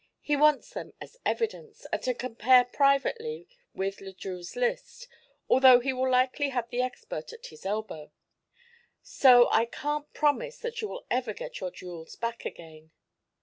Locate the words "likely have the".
6.09-6.81